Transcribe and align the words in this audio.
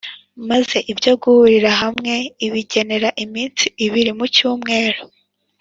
maze 0.49 0.77
ibyo 0.91 1.11
guhurira 1.21 1.71
hamwe 1.81 2.13
ibigenera 2.45 3.09
iminsi 3.23 3.65
ibiri 3.85 4.11
mu 4.17 4.25
cyumweru. 4.35 5.01